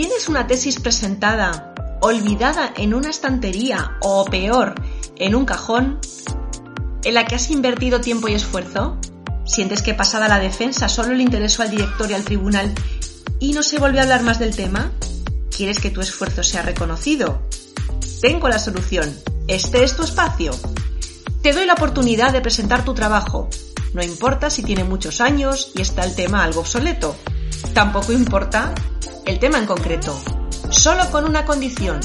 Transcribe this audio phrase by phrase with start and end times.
[0.00, 4.76] ¿Tienes una tesis presentada, olvidada en una estantería o peor,
[5.16, 5.98] en un cajón,
[7.02, 8.96] en la que has invertido tiempo y esfuerzo?
[9.44, 12.72] ¿Sientes que pasada la defensa solo le interesó al director y al tribunal
[13.40, 14.92] y no se volvió a hablar más del tema?
[15.50, 17.42] ¿Quieres que tu esfuerzo sea reconocido?
[18.20, 19.12] Tengo la solución.
[19.48, 20.52] Este es tu espacio.
[21.42, 23.50] Te doy la oportunidad de presentar tu trabajo.
[23.94, 27.16] No importa si tiene muchos años y está el tema algo obsoleto.
[27.74, 28.72] Tampoco importa
[29.28, 30.18] el tema en concreto.
[30.70, 32.00] Solo con una condición.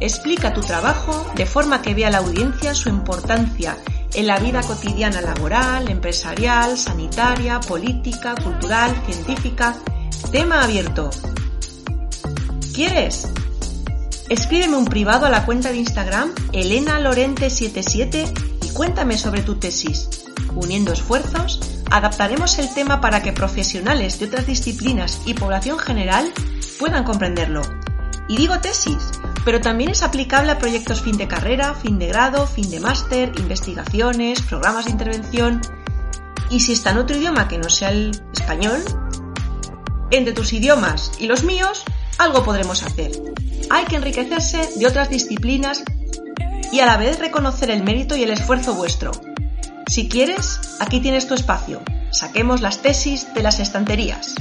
[0.00, 3.78] Explica tu trabajo de forma que vea la audiencia su importancia
[4.12, 9.76] en la vida cotidiana laboral, empresarial, sanitaria, política, cultural, científica.
[10.30, 11.08] Tema abierto.
[12.74, 13.26] ¿Quieres?
[14.28, 20.08] Escríbeme un privado a la cuenta de Instagram elenalorente77 y cuéntame sobre tu tesis.
[20.54, 26.32] Uniendo esfuerzos, adaptaremos el tema para que profesionales de otras disciplinas y población general
[26.78, 27.62] puedan comprenderlo.
[28.28, 29.10] Y digo tesis,
[29.44, 33.32] pero también es aplicable a proyectos fin de carrera, fin de grado, fin de máster,
[33.38, 35.60] investigaciones, programas de intervención.
[36.50, 38.82] Y si está en otro idioma que no sea el español,
[40.10, 41.84] entre tus idiomas y los míos,
[42.18, 43.12] algo podremos hacer.
[43.70, 45.84] Hay que enriquecerse de otras disciplinas
[46.72, 49.12] y a la vez reconocer el mérito y el esfuerzo vuestro.
[49.86, 51.80] Si quieres, aquí tienes tu espacio.
[52.10, 54.34] Saquemos las tesis de las estanterías.